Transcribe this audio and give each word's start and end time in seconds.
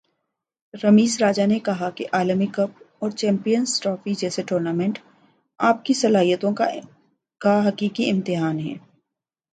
رمیز 0.73 1.17
راجہ 1.21 1.45
نے 1.47 1.59
کہا 1.59 1.89
کہ 1.89 2.05
عالمی 2.13 2.45
کپ 2.47 2.81
اور 2.99 3.11
چیمپئنز 3.11 3.79
ٹرافی 3.81 4.13
جیسے 4.13 4.41
ٹورنامنٹ 4.43 4.99
آپ 5.59 5.85
کی 5.85 5.93
صلاحیتوں 5.93 6.53
کا 7.41 7.59
حقیقی 7.67 8.09
امتحان 8.11 8.59
ہیں 8.59 8.75